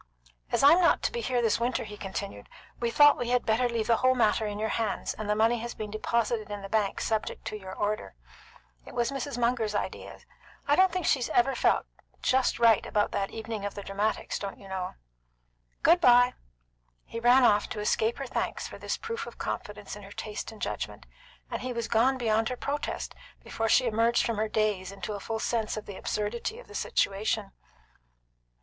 "As 0.51 0.63
I'm 0.63 0.81
not 0.81 1.03
to 1.03 1.11
be 1.11 1.21
here 1.21 1.43
this 1.43 1.59
winter," 1.59 1.83
he 1.83 1.95
continued, 1.95 2.49
"we 2.79 2.89
thought 2.89 3.19
we 3.19 3.29
had 3.29 3.45
better 3.45 3.69
leave 3.69 3.85
the 3.85 3.97
whole 3.97 4.15
matter 4.15 4.47
in 4.47 4.57
your 4.57 4.69
hands, 4.69 5.13
and 5.13 5.29
the 5.29 5.35
money 5.35 5.59
has 5.59 5.75
been 5.75 5.91
deposited 5.91 6.49
in 6.49 6.63
the 6.63 6.69
bank 6.69 6.99
subject 6.99 7.45
to 7.45 7.55
your 7.55 7.75
order. 7.75 8.15
It 8.83 8.95
was 8.95 9.11
Mrs. 9.11 9.37
Munger's 9.37 9.75
idea. 9.75 10.17
I 10.67 10.75
don't 10.75 10.91
think 10.91 11.05
she's 11.05 11.29
ever 11.29 11.53
felt 11.53 11.85
just 12.23 12.57
right 12.57 12.83
about 12.83 13.11
that 13.11 13.29
evening 13.29 13.63
of 13.63 13.75
the 13.75 13.83
dramatics, 13.83 14.39
don't 14.39 14.57
you 14.57 14.67
know. 14.67 14.95
Good 15.83 16.01
bye!" 16.01 16.33
He 17.05 17.19
ran 17.19 17.43
off 17.43 17.69
to 17.69 17.79
escape 17.79 18.17
her 18.17 18.25
thanks 18.25 18.67
for 18.67 18.79
this 18.79 18.97
proof 18.97 19.27
of 19.27 19.37
confidence 19.37 19.95
in 19.95 20.01
her 20.01 20.11
taste 20.11 20.51
and 20.51 20.59
judgment, 20.59 21.05
and 21.51 21.61
he 21.61 21.73
was 21.73 21.87
gone 21.87 22.17
beyond 22.17 22.49
her 22.49 22.57
protest 22.57 23.13
before 23.43 23.69
she 23.69 23.85
emerged 23.85 24.25
from 24.25 24.37
her 24.37 24.49
daze 24.49 24.91
into 24.91 25.13
a 25.13 25.19
full 25.19 25.37
sense 25.37 25.77
of 25.77 25.85
the 25.85 25.95
absurdity 25.97 26.57
of 26.57 26.67
the 26.67 26.73
situation. 26.73 27.51